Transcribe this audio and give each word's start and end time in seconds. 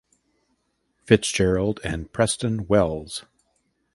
Fitzgerald 1.05 1.79
and 1.83 2.11
Preston 2.11 2.65
Wells. 2.65 3.23